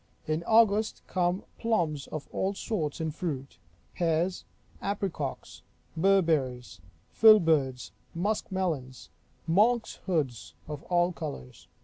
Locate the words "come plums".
1.05-2.07